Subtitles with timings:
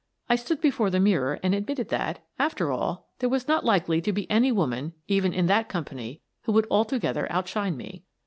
[0.29, 4.11] I stood before the mirror and admitted that, after all, there was not likely to
[4.11, 8.03] be any woman, even in that company, who would altogether outshine me.